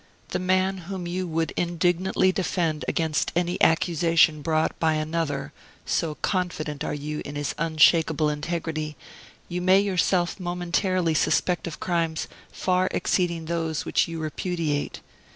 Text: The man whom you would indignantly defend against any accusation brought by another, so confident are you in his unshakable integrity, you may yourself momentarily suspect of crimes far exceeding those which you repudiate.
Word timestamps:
The 0.29 0.39
man 0.39 0.77
whom 0.89 1.05
you 1.05 1.27
would 1.27 1.51
indignantly 1.51 2.31
defend 2.31 2.83
against 2.87 3.31
any 3.35 3.61
accusation 3.61 4.41
brought 4.41 4.79
by 4.79 4.95
another, 4.95 5.53
so 5.85 6.15
confident 6.23 6.83
are 6.83 6.91
you 6.95 7.21
in 7.23 7.35
his 7.35 7.53
unshakable 7.59 8.27
integrity, 8.27 8.97
you 9.47 9.61
may 9.61 9.79
yourself 9.79 10.39
momentarily 10.39 11.13
suspect 11.13 11.67
of 11.67 11.79
crimes 11.79 12.27
far 12.51 12.87
exceeding 12.89 13.45
those 13.45 13.85
which 13.85 14.07
you 14.07 14.17
repudiate. 14.17 15.01